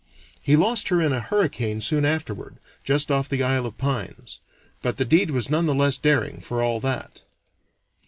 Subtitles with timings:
[0.41, 4.39] He lost her in a hurricane soon afterward, just off the Isle of Pines;
[4.81, 7.21] but the deed was none the less daring for all that.